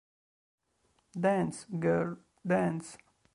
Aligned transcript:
Dance, 1.25 1.67
Girl, 1.79 2.17
Dance 2.43 2.97